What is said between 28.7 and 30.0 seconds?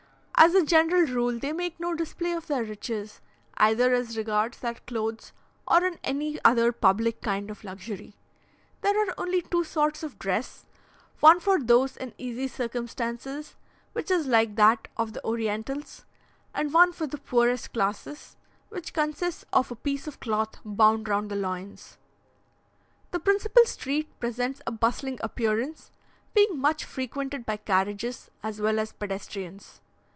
as pedestrians.